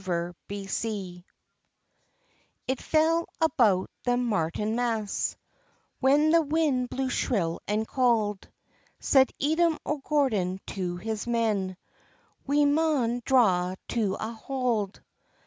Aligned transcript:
EDOM 0.03 0.13
O' 0.13 0.33
GORDON 0.47 1.23
IT 2.67 2.81
fell 2.81 3.27
about 3.39 3.91
the 4.03 4.17
Martinmas, 4.17 5.37
When 5.99 6.31
the 6.31 6.41
wind 6.41 6.89
blew 6.89 7.07
shrill 7.11 7.59
and 7.67 7.87
cauld, 7.87 8.49
Said 8.99 9.29
Edom 9.39 9.77
o' 9.85 9.99
Gordon 9.99 10.59
to 10.73 10.97
his 10.97 11.27
men,— 11.27 11.77
"We 12.47 12.65
maun 12.65 13.21
draw 13.25 13.75
to 13.89 14.15
a 14.19 14.31
hald. 14.31 15.03